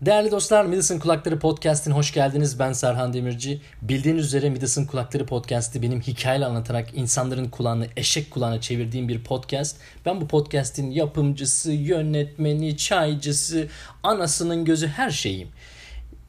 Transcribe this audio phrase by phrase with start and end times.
[0.00, 2.58] Değerli dostlar Midas'ın Kulakları Podcast'ine hoş geldiniz.
[2.58, 3.60] Ben Serhan Demirci.
[3.82, 9.76] Bildiğiniz üzere Midas'ın Kulakları Podcast'i benim hikayeyle anlatarak insanların kulağını eşek kulağına çevirdiğim bir podcast.
[10.06, 13.68] Ben bu podcast'in yapımcısı, yönetmeni, çaycısı,
[14.02, 15.48] anasının gözü her şeyim.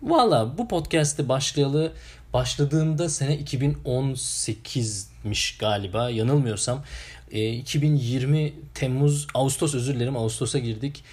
[0.01, 1.93] Valla bu podcast'te başlayalı
[2.33, 6.83] başladığında sene 2018'miş galiba yanılmıyorsam.
[7.31, 11.03] E, 2020 Temmuz, Ağustos özür dilerim Ağustos'a girdik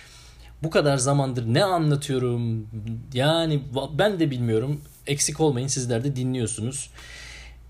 [0.65, 2.69] bu kadar zamandır ne anlatıyorum
[3.15, 3.63] yani
[3.99, 4.81] ben de bilmiyorum.
[5.07, 6.91] Eksik olmayın sizler de dinliyorsunuz.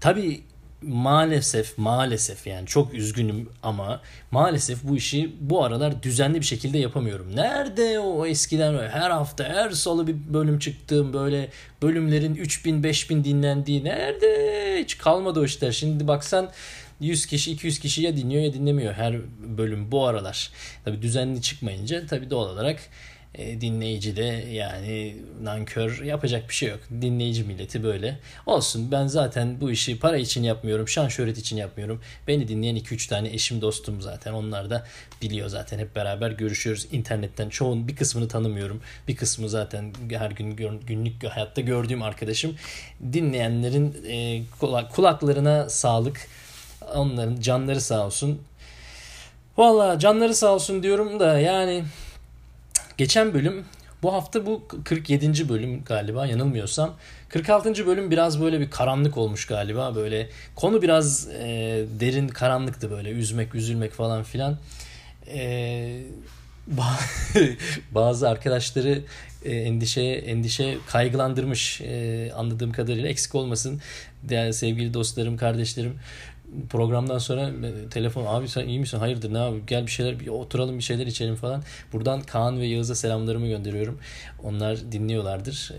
[0.01, 0.43] Tabii
[0.83, 7.37] maalesef maalesef yani çok üzgünüm ama maalesef bu işi bu aralar düzenli bir şekilde yapamıyorum.
[7.37, 11.49] Nerede o eskiden her hafta her salı bir bölüm çıktığım böyle
[11.83, 15.73] bölümlerin 3000 5000 dinlendiği nerede hiç kalmadı o işler.
[15.73, 16.51] Şimdi baksan
[17.01, 19.17] 100 kişi 200 kişi ya dinliyor ya dinlemiyor her
[19.59, 20.51] bölüm bu aralar.
[20.85, 22.81] Tabi düzenli çıkmayınca tabi doğal olarak
[23.35, 26.81] e, dinleyici de yani nankör yapacak bir şey yok.
[27.01, 28.19] Dinleyici milleti böyle.
[28.47, 30.89] Olsun ben zaten bu işi para için yapmıyorum.
[30.89, 32.01] Şan şöhret için yapmıyorum.
[32.29, 34.33] Beni dinleyen 2-3 tane eşim dostum zaten.
[34.33, 34.87] Onlar da
[35.23, 36.87] biliyor zaten hep beraber görüşüyoruz.
[36.93, 38.81] internetten çoğun bir kısmını tanımıyorum.
[39.09, 42.57] Bir kısmı zaten her gün günlük hayatta gördüğüm arkadaşım.
[43.13, 44.43] Dinleyenlerin e,
[44.93, 46.29] kulaklarına sağlık
[46.95, 48.41] Onların canları sağ olsun.
[49.57, 51.85] Valla canları sağ olsun diyorum da yani
[52.97, 53.65] geçen bölüm
[54.03, 55.49] bu hafta bu 47.
[55.49, 56.95] bölüm galiba yanılmıyorsam.
[57.29, 57.87] 46.
[57.87, 59.95] bölüm biraz böyle bir karanlık olmuş galiba.
[59.95, 64.57] Böyle konu biraz e, derin karanlıktı böyle üzmek üzülmek falan filan.
[65.27, 66.01] E,
[67.93, 69.03] bazı arkadaşları
[69.45, 73.81] e, endişeye endişe kaygılandırmış e, anladığım kadarıyla eksik olmasın
[74.23, 75.99] değerli sevgili dostlarım kardeşlerim
[76.71, 80.29] programdan sonra e, telefon abi sen iyi misin hayırdır ne abi gel bir şeyler bir
[80.29, 81.63] oturalım bir şeyler içelim falan.
[81.93, 83.99] Buradan Kaan ve Yağız'a selamlarımı gönderiyorum.
[84.43, 85.73] Onlar dinliyorlardır.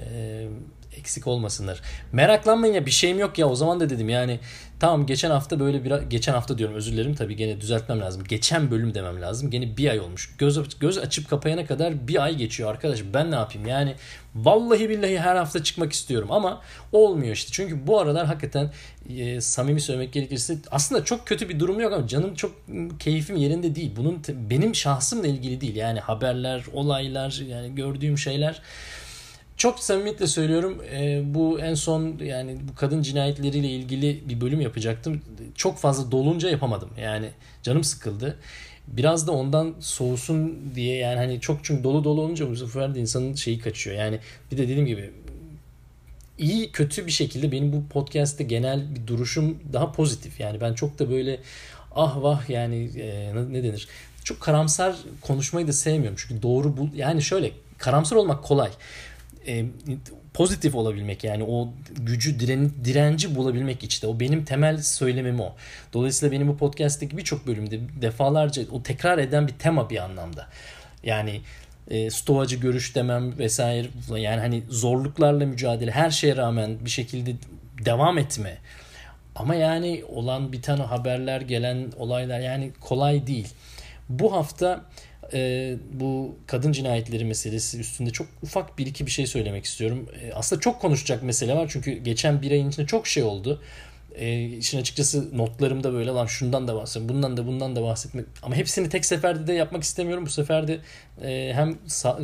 [0.97, 1.81] Eksik olmasınlar.
[2.11, 4.39] Meraklanmayın ya bir şeyim yok ya o zaman da dedim yani
[4.79, 8.23] tamam geçen hafta böyle bir geçen hafta diyorum özür dilerim tabii gene düzeltmem lazım.
[8.23, 9.51] Geçen bölüm demem lazım.
[9.51, 10.35] Gene bir ay olmuş.
[10.37, 12.99] Göz, göz açıp kapayana kadar bir ay geçiyor arkadaş.
[13.13, 13.95] Ben ne yapayım yani
[14.35, 16.61] vallahi billahi her hafta çıkmak istiyorum ama
[16.91, 17.49] olmuyor işte.
[17.53, 18.71] Çünkü bu aralar hakikaten
[19.09, 22.51] e, samimi söylemek gerekirse aslında çok kötü bir durum yok ama canım çok
[22.99, 23.91] keyfim yerinde değil.
[23.95, 25.75] Bunun benim şahsımla ilgili değil.
[25.75, 28.61] Yani haberler, olaylar yani gördüğüm şeyler
[29.57, 35.21] çok samimiyetle söylüyorum e, bu en son yani bu kadın cinayetleriyle ilgili bir bölüm yapacaktım.
[35.55, 36.89] Çok fazla dolunca yapamadım.
[37.01, 37.29] Yani
[37.63, 38.37] canım sıkıldı.
[38.87, 42.99] Biraz da ondan soğusun diye yani hani çok çünkü dolu dolu olunca bu sefer de
[42.99, 43.97] insanın şeyi kaçıyor.
[43.97, 44.19] Yani
[44.51, 45.11] bir de dediğim gibi
[46.37, 50.39] iyi kötü bir şekilde benim bu podcast'te genel bir duruşum daha pozitif.
[50.39, 51.39] Yani ben çok da böyle
[51.95, 53.87] ah vah yani e, ne denir?
[54.23, 56.17] Çok karamsar konuşmayı da sevmiyorum.
[56.19, 58.71] Çünkü doğru bul yani şöyle karamsar olmak kolay
[59.47, 59.65] e,
[60.33, 65.55] pozitif olabilmek yani o gücü diren, direnci bulabilmek işte o benim temel söylemim o.
[65.93, 70.47] Dolayısıyla benim bu podcast'teki birçok bölümde defalarca o tekrar eden bir tema bir anlamda.
[71.03, 71.41] Yani
[71.89, 77.31] e, stoacı görüş demem vesaire yani hani zorluklarla mücadele her şeye rağmen bir şekilde
[77.85, 78.57] devam etme.
[79.35, 83.47] Ama yani olan bir tane haberler gelen olaylar yani kolay değil.
[84.09, 84.81] Bu hafta
[85.33, 90.09] e, bu kadın cinayetleri meselesi üstünde çok ufak bir iki bir şey söylemek istiyorum.
[90.21, 93.61] E, aslında çok konuşacak mesele var çünkü geçen bir ayın içinde çok şey oldu.
[94.15, 98.55] E, işin açıkçası notlarımda böyle lan şundan da bahsedeyim, bundan da bundan da bahsetmek ama
[98.55, 100.25] hepsini tek seferde de yapmak istemiyorum.
[100.25, 100.79] Bu sefer de
[101.23, 101.77] e, hem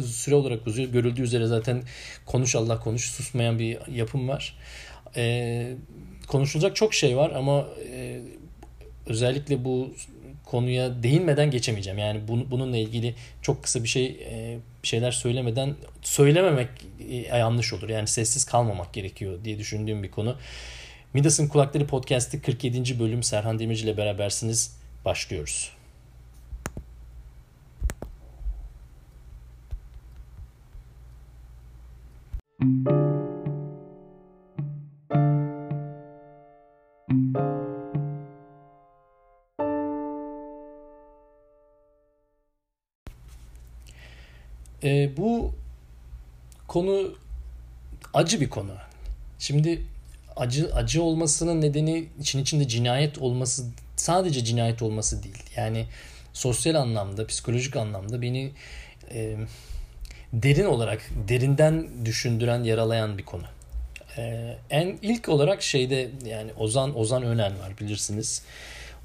[0.03, 0.89] süre olarak uzuyor.
[0.89, 1.83] Görüldüğü üzere zaten
[2.25, 4.57] konuş Allah konuş susmayan bir yapım var.
[5.15, 5.73] E,
[6.27, 8.21] konuşulacak çok şey var ama e,
[9.07, 9.93] özellikle bu
[10.51, 11.99] konuya değinmeden geçemeyeceğim.
[11.99, 16.69] Yani bununla ilgili çok kısa bir şey e, şeyler söylemeden söylememek
[17.09, 17.89] e, yanlış olur.
[17.89, 20.37] Yani sessiz kalmamak gerekiyor diye düşündüğüm bir konu.
[21.13, 22.99] Midas'ın Kulakları Podcast'ı 47.
[22.99, 24.77] bölüm Serhan Demirci ile berabersiniz.
[25.05, 25.80] Başlıyoruz.
[46.71, 47.13] Konu
[48.13, 48.71] acı bir konu.
[49.39, 49.81] Şimdi
[50.35, 53.65] acı acı olmasının nedeni için içinde cinayet olması
[53.95, 55.43] sadece cinayet olması değil.
[55.55, 55.85] Yani
[56.33, 58.51] sosyal anlamda, psikolojik anlamda beni
[59.13, 59.37] e,
[60.33, 63.45] derin olarak derinden düşündüren, yaralayan bir konu.
[64.17, 68.43] E, en ilk olarak şeyde yani Ozan Ozan Önen var bilirsiniz.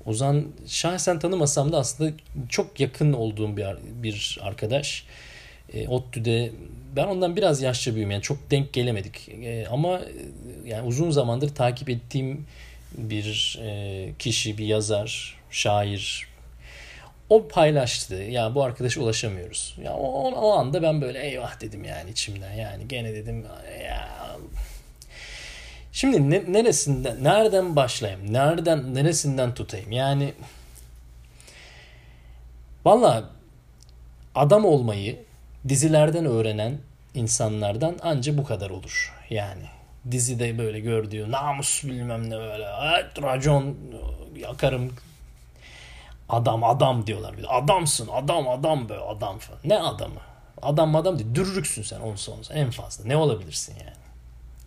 [0.04, 2.12] Ozan şahsen tanımasam da aslında
[2.48, 3.66] çok yakın olduğum bir
[4.02, 5.06] bir arkadaş.
[5.76, 6.52] E, ODTÜ'de
[6.96, 9.28] ben ondan biraz yaşça büyüğüm yani çok denk gelemedik.
[9.28, 12.46] E, ama e, yani uzun zamandır takip ettiğim
[12.92, 16.26] bir e, kişi, bir yazar, şair,
[17.30, 18.14] o paylaştı.
[18.14, 19.76] Ya bu arkadaşa ulaşamıyoruz.
[19.84, 22.52] Ya o, o anda ben böyle eyvah dedim yani içimden.
[22.52, 23.44] Yani gene dedim
[23.84, 24.08] ya
[25.96, 28.32] Şimdi ne, neresinden, nereden başlayayım?
[28.32, 29.92] Nereden, neresinden tutayım?
[29.92, 30.34] Yani
[32.84, 33.30] valla
[34.34, 35.25] adam olmayı
[35.68, 36.78] dizilerden öğrenen
[37.14, 39.14] insanlardan anca bu kadar olur.
[39.30, 39.62] Yani
[40.10, 43.76] dizide böyle gördüğü namus bilmem ne böyle evet, racon
[44.36, 44.92] yakarım
[46.28, 47.38] adam adam diyorlar.
[47.38, 49.60] Bir adamsın adam adam böyle adam falan.
[49.64, 50.20] Ne adamı?
[50.62, 51.34] Adam adam değil.
[51.34, 53.04] Dürürüksün sen on sonunda en fazla.
[53.04, 53.96] Ne olabilirsin yani?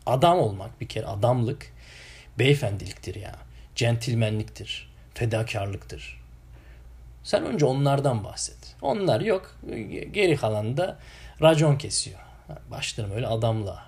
[0.06, 1.74] Adam olmak bir kere adamlık
[2.40, 3.36] beyefendiliktir ya.
[3.76, 4.90] Centilmenliktir.
[5.14, 6.19] Fedakarlıktır.
[7.24, 8.76] Sen önce onlardan bahset.
[8.82, 9.56] Onlar yok.
[10.12, 11.00] Geri kalan da
[11.42, 12.20] racon kesiyor.
[12.72, 13.86] Başlarım öyle adamla.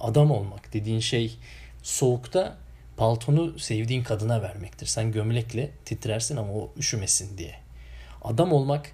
[0.00, 1.36] Adam olmak dediğin şey
[1.82, 2.56] soğukta
[2.96, 4.86] paltonu sevdiğin kadına vermektir.
[4.86, 7.54] Sen gömlekle titrersin ama o üşümesin diye.
[8.22, 8.90] Adam olmak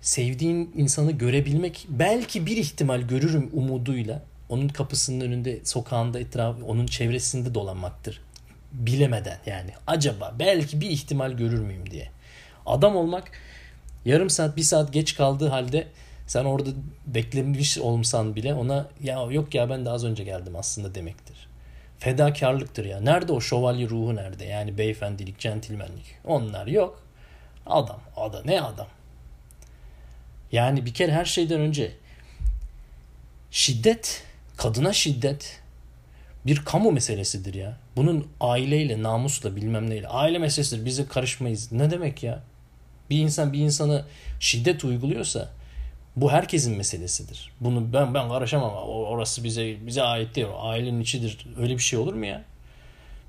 [0.00, 7.54] sevdiğin insanı görebilmek belki bir ihtimal görürüm umuduyla onun kapısının önünde sokağında etrafı onun çevresinde
[7.54, 8.22] dolanmaktır.
[8.72, 12.10] Bilemeden yani acaba belki bir ihtimal görür müyüm diye.
[12.68, 13.30] Adam olmak
[14.04, 15.88] yarım saat bir saat geç kaldığı halde
[16.26, 16.70] sen orada
[17.06, 21.48] beklemiş olsan bile ona ya yok ya ben de az önce geldim aslında demektir.
[21.98, 23.00] Fedakarlıktır ya.
[23.00, 24.44] Nerede o şövalye ruhu nerede?
[24.44, 26.18] Yani beyefendilik, centilmenlik.
[26.24, 27.02] Onlar yok.
[27.66, 28.00] Adam.
[28.16, 28.42] Adam.
[28.46, 28.86] Ne adam?
[30.52, 31.92] Yani bir kere her şeyden önce
[33.50, 34.22] şiddet,
[34.56, 35.60] kadına şiddet
[36.46, 37.76] bir kamu meselesidir ya.
[37.96, 40.08] Bunun aileyle, namusla bilmem neyle.
[40.08, 40.84] Aile meselesidir.
[40.84, 41.72] Bize karışmayız.
[41.72, 42.42] Ne demek ya?
[43.10, 44.04] Bir insan bir insana
[44.40, 45.48] şiddet uyguluyorsa
[46.16, 47.52] bu herkesin meselesidir.
[47.60, 48.72] Bunu ben ben karışamam.
[48.88, 50.46] Orası bize bize ait değil.
[50.60, 51.46] Ailenin içidir.
[51.58, 52.44] Öyle bir şey olur mu ya?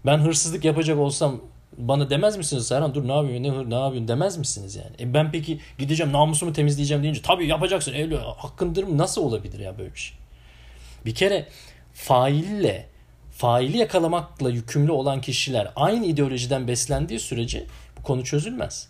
[0.05, 1.41] Ben hırsızlık yapacak olsam
[1.77, 4.95] bana demez misiniz Serhan dur ne yapıyorsun ne, ne yapıyorsun demez misiniz yani?
[4.99, 9.77] E ben peki gideceğim namusumu temizleyeceğim deyince tabii yapacaksın evli hakkındır mı nasıl olabilir ya
[9.77, 10.17] böyle bir şey?
[11.05, 11.47] Bir kere
[11.93, 12.87] faille
[13.31, 17.65] faili yakalamakla yükümlü olan kişiler aynı ideolojiden beslendiği sürece
[17.99, 18.89] bu konu çözülmez.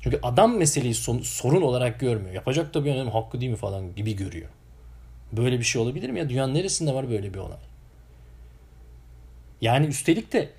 [0.00, 0.94] Çünkü adam meseleyi
[1.24, 2.34] sorun olarak görmüyor.
[2.34, 4.48] Yapacak da bir önemli hakkı değil mi falan gibi görüyor.
[5.32, 6.28] Böyle bir şey olabilir mi ya?
[6.28, 7.58] Dünyanın neresinde var böyle bir olay?
[9.60, 10.50] Yani üstelik de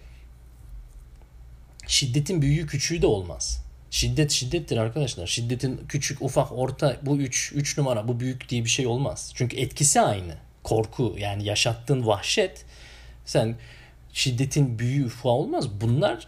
[1.88, 3.64] şiddetin büyüğü küçüğü de olmaz.
[3.92, 5.28] Şiddet şiddettir arkadaşlar.
[5.28, 9.32] Şiddetin küçük, ufak, orta bu üç, üç numara bu büyük diye bir şey olmaz.
[9.36, 10.36] Çünkü etkisi aynı.
[10.64, 12.66] Korku yani yaşattığın vahşet
[13.26, 13.56] sen
[14.14, 15.82] şiddetin büyüğü ufağı olmaz.
[15.82, 16.28] Bunlar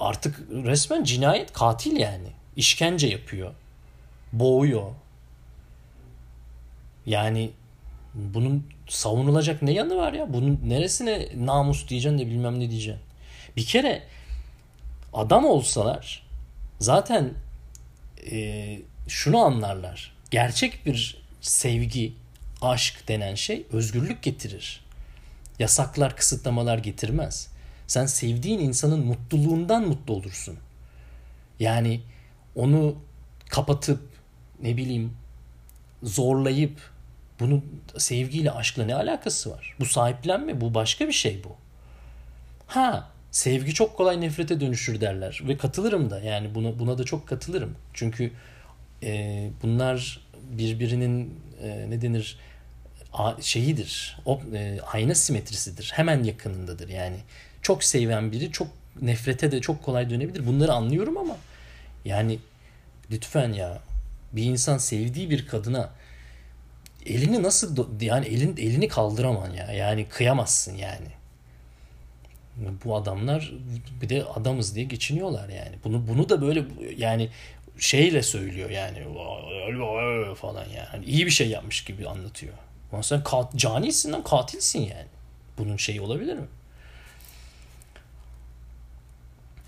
[0.00, 3.54] artık resmen cinayet katil yani işkence yapıyor.
[4.32, 4.92] Boğuyor.
[7.06, 7.50] Yani
[8.14, 10.32] bunun savunulacak ne yanı var ya?
[10.32, 13.02] Bunun neresine namus diyeceksin de bilmem ne diyeceksin.
[13.56, 14.02] Bir kere
[15.12, 16.22] adam olsalar
[16.80, 17.32] zaten
[18.30, 18.78] e,
[19.08, 20.14] şunu anlarlar.
[20.30, 22.12] Gerçek bir sevgi,
[22.62, 24.80] aşk denen şey özgürlük getirir.
[25.58, 27.48] Yasaklar, kısıtlamalar getirmez.
[27.86, 30.58] Sen sevdiğin insanın mutluluğundan mutlu olursun.
[31.60, 32.00] Yani
[32.56, 32.96] onu
[33.48, 34.00] kapatıp
[34.62, 35.12] ne bileyim
[36.02, 36.80] zorlayıp
[37.40, 37.64] bunun
[37.98, 39.76] sevgiyle aşkla ne alakası var?
[39.80, 41.56] Bu sahiplenme bu başka bir şey bu.
[42.66, 47.28] Ha sevgi çok kolay nefrete dönüşür derler ve katılırım da yani buna buna da çok
[47.28, 47.76] katılırım.
[47.94, 48.30] Çünkü
[49.02, 52.38] e, bunlar birbirinin e, ne denir
[53.12, 54.18] a, şeyidir.
[54.24, 55.92] O e, ayna simetrisidir.
[55.94, 56.88] Hemen yakınındadır.
[56.88, 57.16] Yani
[57.62, 58.68] çok seven biri çok
[59.02, 60.46] nefrete de çok kolay dönebilir.
[60.46, 61.36] Bunları anlıyorum ama
[62.04, 62.38] yani
[63.10, 63.82] lütfen ya
[64.32, 65.90] bir insan sevdiği bir kadına
[67.06, 69.72] elini nasıl yani elin elini kaldıraman ya.
[69.72, 71.08] Yani kıyamazsın yani.
[72.84, 73.52] Bu adamlar
[74.02, 75.78] bir de adamız diye geçiniyorlar yani.
[75.84, 76.64] Bunu bunu da böyle
[76.96, 77.30] yani
[77.78, 78.98] şeyle söylüyor yani
[80.34, 81.04] falan yani.
[81.04, 82.54] İyi bir şey yapmış gibi anlatıyor.
[82.92, 85.06] Ama sen kat, canisin lan katilsin yani.
[85.58, 86.46] Bunun şeyi olabilir mi?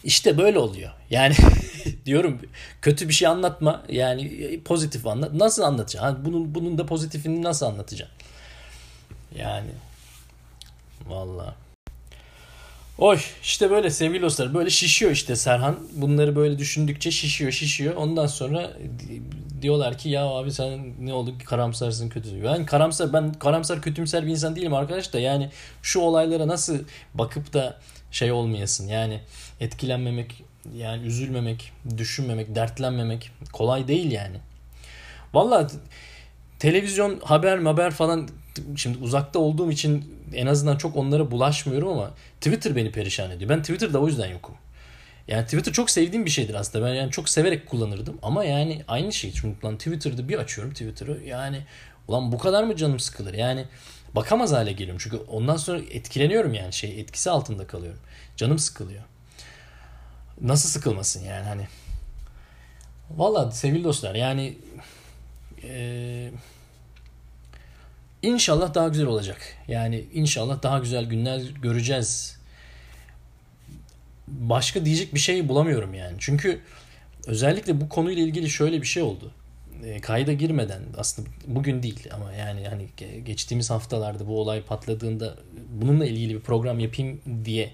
[0.04, 0.92] İşte böyle oluyor.
[1.10, 1.34] Yani
[2.06, 2.40] diyorum
[2.82, 3.82] kötü bir şey anlatma.
[3.88, 5.34] Yani pozitif anlat.
[5.34, 6.24] Nasıl anlatacaksın?
[6.24, 8.16] Bunun bunun da pozitifini nasıl anlatacaksın?
[9.38, 9.70] Yani
[11.08, 11.54] vallahi.
[12.98, 15.78] Oy işte böyle sevgili dostlar böyle şişiyor işte Serhan.
[15.92, 17.94] Bunları böyle düşündükçe şişiyor şişiyor.
[17.94, 18.70] Ondan sonra
[19.62, 22.44] diyorlar ki ya abi sen ne oldu karamsarsın kötü.
[22.44, 25.50] Ben karamsar ben karamsar kötümser bir insan değilim arkadaş da yani
[25.82, 26.78] şu olaylara nasıl
[27.14, 27.78] bakıp da
[28.10, 28.88] şey olmayasın.
[28.88, 29.20] Yani
[29.60, 30.42] etkilenmemek,
[30.76, 34.36] yani üzülmemek, düşünmemek, dertlenmemek kolay değil yani.
[35.34, 35.66] Vallahi
[36.58, 38.28] televizyon haber haber falan
[38.76, 43.50] şimdi uzakta olduğum için en azından çok onlara bulaşmıyorum ama Twitter beni perişan ediyor.
[43.50, 44.54] Ben Twitter'da o yüzden yokum.
[45.28, 46.86] Yani Twitter çok sevdiğim bir şeydir aslında.
[46.86, 48.18] Ben yani çok severek kullanırdım.
[48.22, 49.32] Ama yani aynı şey.
[49.32, 51.22] Çünkü lan Twitter'da bir açıyorum Twitter'ı.
[51.24, 51.62] Yani
[52.08, 53.34] ulan bu kadar mı canım sıkılır?
[53.34, 53.64] Yani
[54.14, 55.00] bakamaz hale geliyorum.
[55.02, 58.00] Çünkü ondan sonra etkileniyorum yani şey etkisi altında kalıyorum.
[58.36, 59.02] Canım sıkılıyor.
[60.40, 61.66] Nasıl sıkılmasın yani hani.
[63.10, 64.58] Valla sevgili dostlar yani
[65.62, 66.30] e,
[68.22, 69.40] inşallah daha güzel olacak.
[69.68, 72.36] Yani inşallah daha güzel günler göreceğiz.
[74.28, 76.16] Başka diyecek bir şey bulamıyorum yani.
[76.18, 76.60] Çünkü
[77.26, 79.32] özellikle bu konuyla ilgili şöyle bir şey oldu.
[79.84, 82.88] E, kayda girmeden aslında bugün değil ama yani hani
[83.24, 85.36] geçtiğimiz haftalarda bu olay patladığında
[85.68, 87.72] bununla ilgili bir program yapayım diye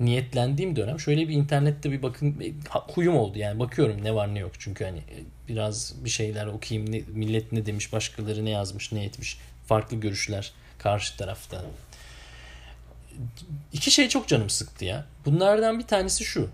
[0.00, 3.38] niyetlendiğim dönem şöyle bir internette bir bakın huyum oldu.
[3.38, 4.52] Yani bakıyorum ne var ne yok.
[4.58, 5.16] Çünkü hani e,
[5.48, 9.38] biraz bir şeyler okuyayım ne, millet ne demiş başkaları ne yazmış ne etmiş.
[9.66, 11.64] Farklı görüşler karşı tarafta.
[13.72, 15.06] İki şey çok canım sıktı ya.
[15.24, 16.48] Bunlardan bir tanesi şu.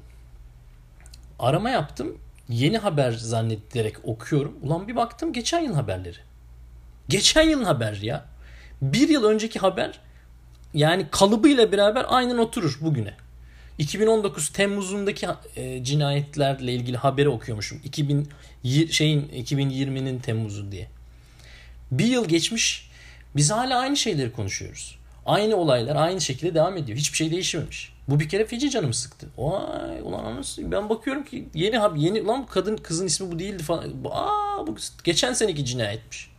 [1.39, 2.19] Arama yaptım
[2.49, 4.59] yeni haber zannederek okuyorum.
[4.63, 6.19] Ulan bir baktım geçen yıl haberleri.
[7.09, 8.25] Geçen yıl haber ya.
[8.83, 10.01] Bir yıl önceki haber
[10.75, 13.15] yani kalıbıyla beraber aynen oturur bugüne.
[13.79, 15.27] 2019 Temmuz'undaki
[15.57, 17.81] e, cinayetlerle ilgili haberi okuyormuşum.
[17.85, 18.29] 2000
[18.91, 20.89] şeyin 2020'nin Temmuz'u diye.
[21.91, 22.91] Bir yıl geçmiş.
[23.37, 24.99] Biz hala aynı şeyleri konuşuyoruz.
[25.27, 26.99] Aynı olaylar aynı şekilde devam ediyor.
[26.99, 27.93] Hiçbir şey değişmemiş.
[28.09, 29.29] Bu bir kere feci canımı sıktı.
[29.39, 33.63] Vay ulan anasını ben bakıyorum ki yeni yeni lan bu kadın kızın ismi bu değildi
[33.63, 33.91] falan.
[34.11, 36.31] Aa bu geçen seneki cinayetmiş.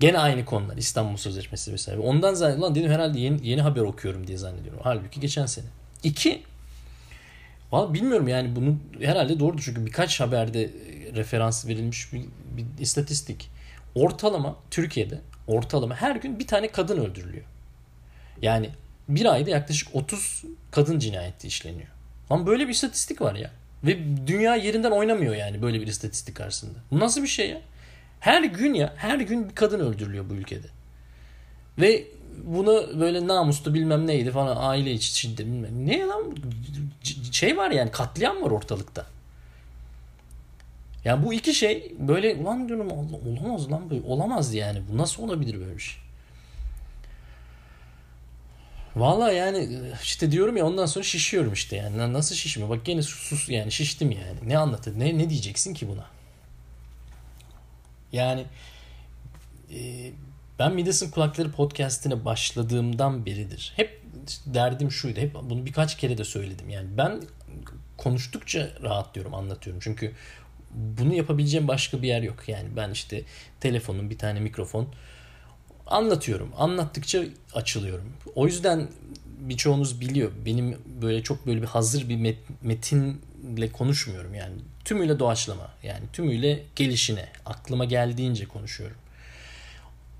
[0.00, 0.76] Gene aynı konular.
[0.76, 2.00] İstanbul Sözleşmesi vesaire.
[2.00, 2.62] Ondan zannediyorum.
[2.62, 4.80] Lan dedim herhalde yeni, yeni haber okuyorum diye zannediyorum.
[4.82, 5.66] Halbuki geçen sene.
[6.04, 6.42] İki,
[7.74, 10.70] Valla bilmiyorum yani bunu herhalde doğrudur çünkü birkaç haberde
[11.14, 12.20] referans verilmiş bir,
[12.56, 13.50] bir istatistik.
[13.94, 17.44] Ortalama Türkiye'de ortalama her gün bir tane kadın öldürülüyor.
[18.42, 18.70] Yani
[19.08, 21.88] bir ayda yaklaşık 30 kadın cinayeti işleniyor.
[22.30, 23.50] Ama böyle bir istatistik var ya.
[23.84, 26.78] Ve dünya yerinden oynamıyor yani böyle bir istatistik karşısında.
[26.90, 27.60] Bu nasıl bir şey ya?
[28.20, 30.66] Her gün ya her gün bir kadın öldürülüyor bu ülkede.
[31.78, 32.04] Ve
[32.44, 35.86] bunu böyle namuslu bilmem neydi falan aile içi şiddet bilmem.
[35.86, 36.36] Ne lan
[37.32, 39.06] şey var yani katliam var ortalıkta.
[41.04, 44.82] Yani bu iki şey böyle ulan diyorum olamaz lan böyle olamaz yani.
[44.92, 46.04] Bu nasıl olabilir böyle bir şey?
[48.96, 49.68] Valla yani
[50.02, 52.12] işte diyorum ya ondan sonra şişiyorum işte yani.
[52.12, 52.70] Nasıl şişmiyor?
[52.70, 54.38] Bak gene sus yani şiştim yani.
[54.46, 54.98] Ne anlatır?
[54.98, 56.06] Ne, ne diyeceksin ki buna?
[58.12, 58.44] Yani
[59.74, 60.10] e,
[60.58, 63.72] ben Midas'ın Kulakları podcastine başladığımdan beridir.
[63.76, 64.00] Hep
[64.46, 65.20] derdim şuydu.
[65.20, 66.70] Hep bunu birkaç kere de söyledim.
[66.70, 67.22] Yani ben
[67.96, 69.80] konuştukça rahatlıyorum, anlatıyorum.
[69.84, 70.12] Çünkü
[70.70, 72.48] bunu yapabileceğim başka bir yer yok.
[72.48, 73.22] Yani ben işte
[73.60, 74.88] telefonun bir tane mikrofon
[75.86, 76.52] anlatıyorum.
[76.56, 78.12] Anlattıkça açılıyorum.
[78.34, 78.88] O yüzden
[79.38, 80.30] birçoğunuz biliyor.
[80.46, 84.34] Benim böyle çok böyle bir hazır bir metinle konuşmuyorum.
[84.34, 85.70] Yani tümüyle doğaçlama.
[85.82, 87.28] Yani tümüyle gelişine.
[87.46, 88.96] Aklıma geldiğince konuşuyorum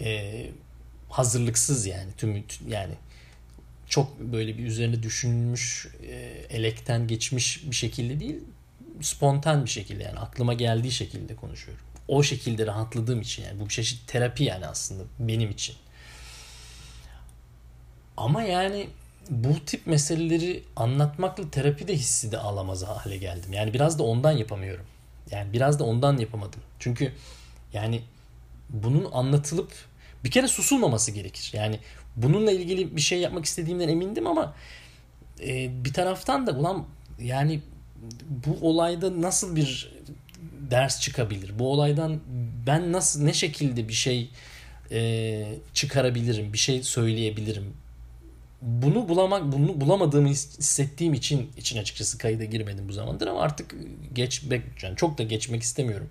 [0.00, 0.46] e,
[1.08, 2.94] hazırlıksız yani tüm yani
[3.88, 6.14] çok böyle bir üzerine düşünülmüş e,
[6.50, 8.36] elekten geçmiş bir şekilde değil
[9.00, 11.84] spontan bir şekilde yani aklıma geldiği şekilde konuşuyorum.
[12.08, 15.76] O şekilde rahatladığım için yani bu bir çeşit terapi yani aslında benim için.
[18.16, 18.88] Ama yani
[19.30, 23.52] bu tip meseleleri anlatmakla terapi de hissi de alamaz hale geldim.
[23.52, 24.86] Yani biraz da ondan yapamıyorum.
[25.30, 26.60] Yani biraz da ondan yapamadım.
[26.78, 27.12] Çünkü
[27.72, 28.02] yani
[28.70, 29.72] bunun anlatılıp
[30.24, 31.50] bir kere susulmaması gerekir.
[31.52, 31.78] Yani
[32.16, 34.54] bununla ilgili bir şey yapmak istediğimden emindim ama
[35.40, 36.86] e, bir taraftan da ulan
[37.20, 37.60] yani
[38.46, 39.94] bu olayda nasıl bir
[40.70, 41.58] ders çıkabilir?
[41.58, 42.20] Bu olaydan
[42.66, 44.30] ben nasıl ne şekilde bir şey
[44.90, 45.44] e,
[45.74, 47.72] çıkarabilirim, bir şey söyleyebilirim?
[48.62, 53.74] Bunu bulamak, bunu bulamadığımı hissettiğim için için açıkçası kayıda girmedim bu zamandır ama artık
[54.12, 54.42] geç
[54.82, 56.08] yani çok da geçmek istemiyorum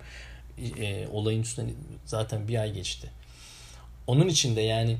[0.58, 1.70] e, olayın üstüne
[2.04, 3.10] zaten bir ay geçti.
[4.06, 4.98] Onun için de yani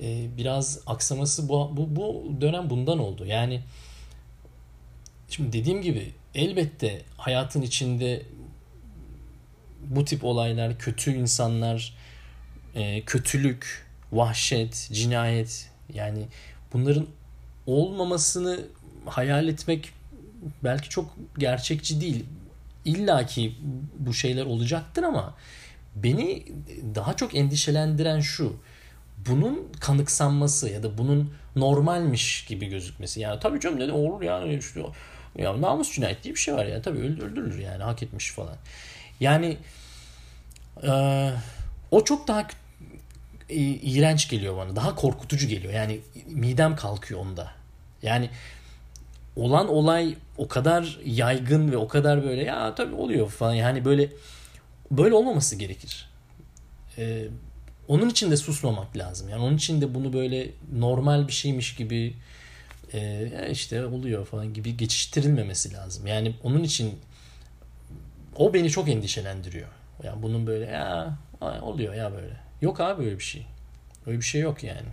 [0.00, 3.26] e, biraz aksaması bu, bu, bu dönem bundan oldu.
[3.26, 3.60] Yani
[5.28, 8.22] şimdi dediğim gibi elbette hayatın içinde
[9.82, 11.94] bu tip olaylar, kötü insanlar,
[12.74, 16.26] e, kötülük, vahşet, cinayet yani
[16.72, 17.06] bunların
[17.66, 18.60] olmamasını
[19.06, 19.90] hayal etmek
[20.64, 22.24] belki çok gerçekçi değil.
[22.84, 23.54] İlla ki
[23.98, 25.34] bu şeyler olacaktır ama
[25.96, 26.44] beni
[26.94, 28.56] daha çok endişelendiren şu.
[29.28, 33.20] Bunun kanıksanması ya da bunun normalmiş gibi gözükmesi.
[33.20, 34.80] Yani tabii canım ne olur yani işte,
[35.38, 38.56] ya namus cinayet diye bir şey var ya tabii öldürülür yani hak etmiş falan.
[39.20, 39.56] Yani
[40.82, 40.90] e,
[41.90, 42.46] o çok daha
[43.48, 44.76] iğrenç geliyor bana.
[44.76, 45.72] Daha korkutucu geliyor.
[45.72, 47.52] Yani midem kalkıyor onda.
[48.02, 48.30] Yani
[49.36, 53.54] olan olay o kadar yaygın ve o kadar böyle ya tabii oluyor falan.
[53.54, 54.12] Yani böyle
[54.90, 56.10] böyle olmaması gerekir.
[56.98, 57.28] Ee,
[57.88, 59.28] onun için de susmamak lazım.
[59.28, 62.14] Yani onun için de bunu böyle normal bir şeymiş gibi
[62.92, 66.06] e, işte oluyor falan gibi geçiştirilmemesi lazım.
[66.06, 66.98] Yani onun için
[68.36, 69.68] o beni çok endişelendiriyor.
[70.02, 71.18] Yani bunun böyle ya
[71.62, 72.36] oluyor ya böyle.
[72.60, 73.46] Yok abi öyle bir şey.
[74.06, 74.88] Öyle bir şey yok yani.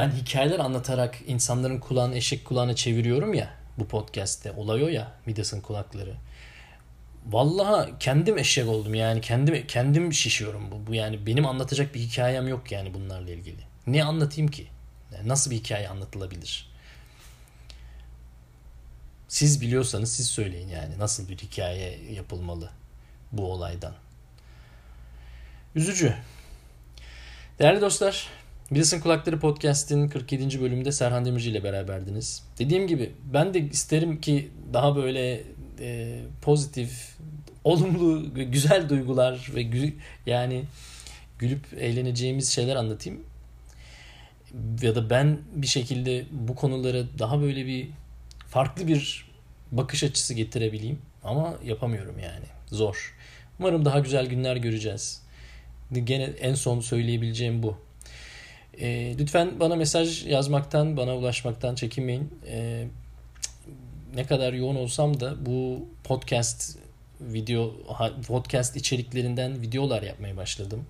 [0.00, 4.52] Ben hikayeler anlatarak insanların kulağını eşek kulağına çeviriyorum ya bu podcast'te.
[4.52, 6.14] Olay o ya Midas'ın kulakları.
[7.26, 10.86] Vallahi kendim eşek oldum yani kendim kendim şişiyorum bu.
[10.86, 13.60] Bu yani benim anlatacak bir hikayem yok yani bunlarla ilgili.
[13.86, 14.66] Ne anlatayım ki?
[15.14, 16.70] Yani nasıl bir hikaye anlatılabilir?
[19.28, 22.70] Siz biliyorsanız siz söyleyin yani nasıl bir hikaye yapılmalı
[23.32, 23.94] bu olaydan.
[25.74, 26.16] Üzücü.
[27.58, 28.28] Değerli dostlar,
[28.70, 30.60] Bilis'in Kulakları Podcast'in 47.
[30.60, 32.42] bölümünde Serhan Demirci ile beraberdiniz.
[32.58, 35.42] Dediğim gibi ben de isterim ki daha böyle
[35.80, 37.16] e, pozitif,
[37.64, 39.94] olumlu, güzel duygular ve gü
[40.26, 40.64] yani
[41.38, 43.20] gülüp eğleneceğimiz şeyler anlatayım.
[44.82, 47.88] Ya da ben bir şekilde bu konulara daha böyle bir
[48.48, 49.30] farklı bir
[49.72, 50.98] bakış açısı getirebileyim.
[51.24, 52.46] Ama yapamıyorum yani.
[52.66, 53.14] Zor.
[53.58, 55.22] Umarım daha güzel günler göreceğiz.
[56.04, 57.89] Gene en son söyleyebileceğim bu.
[58.78, 62.34] E, lütfen bana mesaj yazmaktan, bana ulaşmaktan çekinmeyin.
[62.46, 62.86] E,
[64.14, 66.78] ne kadar yoğun olsam da bu podcast
[67.20, 67.72] video
[68.28, 70.86] podcast içeriklerinden videolar yapmaya başladım.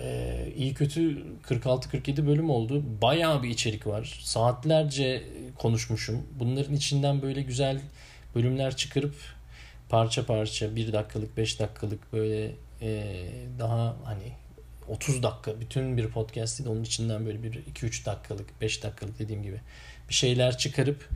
[0.00, 2.82] Ee, iyi kötü 46-47 bölüm oldu.
[3.02, 4.20] Bayağı bir içerik var.
[4.22, 5.22] Saatlerce
[5.58, 6.26] konuşmuşum.
[6.38, 7.80] Bunların içinden böyle güzel
[8.34, 9.14] bölümler çıkarıp
[9.88, 13.14] parça parça 1 dakikalık 5 dakikalık böyle e,
[13.58, 14.32] daha hani
[14.88, 19.42] 30 dakika bütün bir podcast değil onun içinden böyle bir 2-3 dakikalık 5 dakikalık dediğim
[19.42, 19.60] gibi
[20.08, 21.08] bir şeyler çıkarıp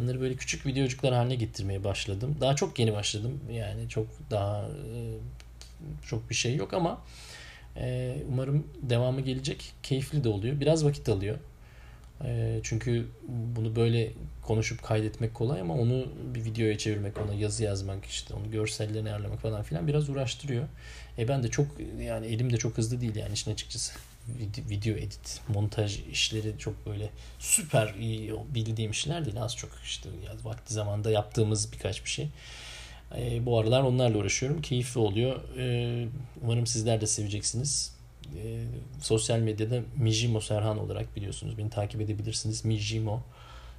[0.00, 2.36] onları böyle küçük videocuklar haline getirmeye başladım.
[2.40, 3.40] Daha çok yeni başladım.
[3.52, 5.14] Yani çok daha e,
[6.06, 7.00] çok bir şey yok ama
[7.76, 9.72] e, umarım devamı gelecek.
[9.82, 10.60] Keyifli de oluyor.
[10.60, 11.38] Biraz vakit alıyor.
[12.24, 14.12] E, çünkü bunu böyle
[14.42, 19.40] konuşup kaydetmek kolay ama onu bir videoya çevirmek, ona yazı yazmak, işte onu görsellerini ayarlamak
[19.40, 20.64] falan filan biraz uğraştırıyor.
[21.18, 21.66] E ben de çok
[22.00, 23.92] yani elim de çok hızlı değil yani işin açıkçası.
[24.70, 29.42] Video edit, montaj işleri çok böyle süper iyi bildiğim işler değil.
[29.42, 30.08] Az çok işte
[30.44, 32.28] vakti zamanda yaptığımız birkaç bir şey.
[33.16, 34.62] E, bu aralar onlarla uğraşıyorum.
[34.62, 35.58] Keyifli oluyor.
[35.58, 36.06] E,
[36.42, 37.94] umarım sizler de seveceksiniz.
[38.44, 38.64] E,
[39.00, 41.58] sosyal medyada Mijimo Serhan olarak biliyorsunuz.
[41.58, 42.64] Beni takip edebilirsiniz.
[42.64, 43.22] Mijimo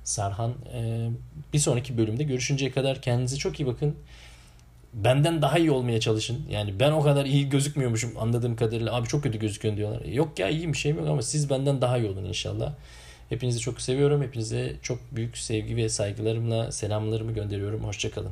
[0.04, 0.54] Serhan.
[0.74, 1.10] E,
[1.54, 3.96] bir sonraki bölümde görüşünceye kadar kendinize çok iyi bakın
[4.94, 6.42] benden daha iyi olmaya çalışın.
[6.50, 8.96] Yani ben o kadar iyi gözükmüyormuşum anladığım kadarıyla.
[8.96, 10.06] Abi çok kötü gözüküyorsun diyorlar.
[10.06, 12.74] Yok ya iyiyim şeyim yok ama siz benden daha iyi olun inşallah.
[13.30, 14.24] Hepinizi çok seviyorum.
[14.24, 17.84] Hepinize çok büyük sevgi ve saygılarımla selamlarımı gönderiyorum.
[17.84, 18.32] Hoşçakalın.